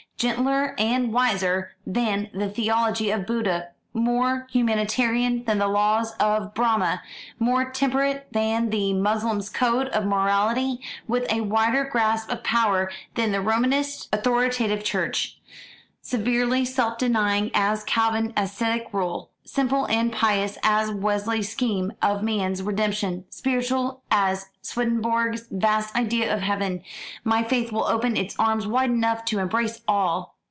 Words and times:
Gentler 0.17 0.75
and 0.77 1.11
wiser 1.11 1.71
than 1.83 2.29
the 2.31 2.47
theology 2.47 3.09
of 3.09 3.25
Buddha; 3.25 3.69
more 3.91 4.45
humanitarian 4.51 5.43
than 5.45 5.57
the 5.57 5.67
laws 5.67 6.11
of 6.19 6.53
Brahma; 6.53 7.01
more 7.39 7.71
temperate 7.71 8.27
than 8.31 8.69
the 8.69 8.93
Moslem's 8.93 9.49
code 9.49 9.87
of 9.87 10.05
morality; 10.05 10.79
with 11.07 11.25
a 11.33 11.41
wider 11.41 11.85
grasp 11.85 12.29
of 12.29 12.43
power 12.43 12.91
than 13.15 13.31
the 13.31 13.41
Romanist's 13.41 14.09
authoritative 14.13 14.83
Church; 14.83 15.39
severely 16.03 16.65
self 16.65 16.99
denying 16.99 17.49
as 17.55 17.83
Calvin's 17.83 18.33
ascetic 18.37 18.89
rule; 18.91 19.29
simple 19.43 19.83
and 19.87 20.13
pious 20.13 20.57
as 20.63 20.91
Wesley's 20.91 21.51
scheme 21.51 21.91
of 22.01 22.23
man's 22.23 22.63
redemption; 22.63 23.25
spiritual 23.29 24.01
as 24.09 24.45
Swedenborg's 24.61 25.45
vast 25.51 25.93
idea 25.93 26.33
of 26.33 26.39
heaven; 26.41 26.81
my 27.25 27.43
faith 27.43 27.69
will 27.71 27.85
open 27.85 28.15
its 28.15 28.35
arms 28.39 28.65
wide 28.65 28.89
enough 28.91 29.25
to 29.25 29.39
embrace 29.39 29.81
all. 29.87 30.37